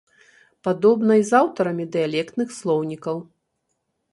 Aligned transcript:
Падобна 0.67 1.17
й 1.19 1.27
з 1.29 1.35
аўтарамі 1.41 1.85
дыялектных 1.97 2.57
слоўнікаў. 2.59 3.17